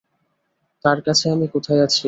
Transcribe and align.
তার 0.85 0.99
কাছে 1.05 1.25
আমি 1.35 1.45
কোথায় 1.53 1.81
আছি! 1.85 1.99